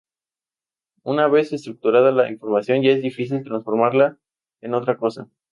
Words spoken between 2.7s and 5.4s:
es ya difícil transformarla en otra cosa.